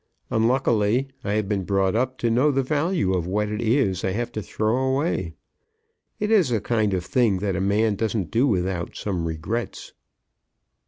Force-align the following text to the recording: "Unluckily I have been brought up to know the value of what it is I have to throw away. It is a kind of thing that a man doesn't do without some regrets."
"Unluckily 0.31 1.09
I 1.23 1.33
have 1.33 1.47
been 1.47 1.63
brought 1.63 1.95
up 1.95 2.17
to 2.17 2.31
know 2.31 2.49
the 2.49 2.63
value 2.63 3.13
of 3.13 3.27
what 3.27 3.49
it 3.49 3.61
is 3.61 4.03
I 4.03 4.13
have 4.13 4.31
to 4.31 4.41
throw 4.41 4.77
away. 4.77 5.35
It 6.19 6.31
is 6.31 6.49
a 6.51 6.59
kind 6.59 6.95
of 6.95 7.05
thing 7.05 7.37
that 7.37 7.55
a 7.55 7.61
man 7.61 7.97
doesn't 7.97 8.31
do 8.31 8.47
without 8.47 8.95
some 8.95 9.25
regrets." 9.25 9.93